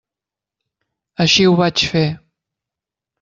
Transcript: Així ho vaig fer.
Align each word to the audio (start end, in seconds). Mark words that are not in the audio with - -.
Així 1.25 1.45
ho 1.49 1.53
vaig 1.59 1.83
fer. 1.91 2.03